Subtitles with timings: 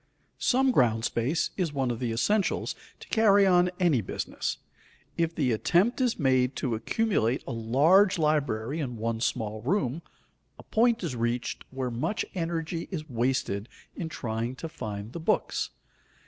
[0.39, 4.57] Some ground space is one of the essentials to carry on any business.
[5.15, 10.01] If the attempt is made to accumulate a large library in one small room,
[10.57, 15.69] a point is reached where much energy is wasted in trying to find the books.